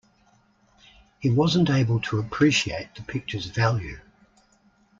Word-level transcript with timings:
He 1.19 1.29
wasn't 1.29 1.69
able 1.69 1.99
to 1.99 2.17
appreciate 2.17 2.95
the 2.95 3.03
picture’s 3.03 3.45
value. 3.45 3.99